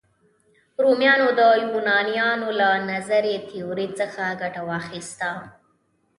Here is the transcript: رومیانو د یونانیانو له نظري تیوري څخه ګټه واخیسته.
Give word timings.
رومیانو 0.83 1.27
د 1.39 1.41
یونانیانو 1.67 2.47
له 2.59 2.69
نظري 2.91 3.35
تیوري 3.49 3.87
څخه 3.99 4.23
ګټه 4.41 4.61
واخیسته. 4.69 5.29